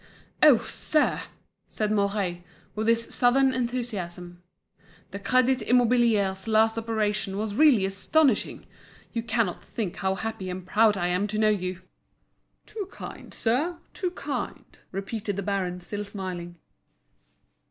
"Oh! 0.41 0.57
sir," 0.57 1.21
said 1.67 1.91
Mouret, 1.91 2.37
with 2.73 2.87
his 2.87 3.13
Southern 3.13 3.53
enthusiasm, 3.53 4.41
"the 5.11 5.19
Crédit 5.19 5.61
Immobilier's 5.67 6.47
last 6.47 6.75
operation 6.75 7.37
was 7.37 7.53
really 7.53 7.85
astonishing! 7.85 8.65
You 9.13 9.21
cannot 9.21 9.63
think 9.63 9.97
how 9.97 10.15
happy 10.15 10.49
and 10.49 10.65
proud 10.65 10.97
I 10.97 11.09
am 11.09 11.27
to 11.27 11.37
know 11.37 11.49
you." 11.49 11.83
"Too 12.65 12.87
kind, 12.91 13.31
sir, 13.31 13.77
too 13.93 14.09
kind," 14.09 14.65
repeated 14.91 15.35
the 15.35 15.43
baron, 15.43 15.79
still 15.81 16.03
smiling. 16.03 16.57